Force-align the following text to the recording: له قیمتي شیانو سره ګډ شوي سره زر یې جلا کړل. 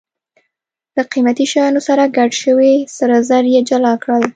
له 0.95 1.01
قیمتي 1.11 1.45
شیانو 1.51 1.81
سره 1.87 2.03
ګډ 2.17 2.31
شوي 2.43 2.73
سره 2.97 3.15
زر 3.29 3.43
یې 3.53 3.61
جلا 3.69 3.93
کړل. 4.03 4.23